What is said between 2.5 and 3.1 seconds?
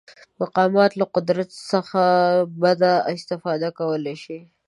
بده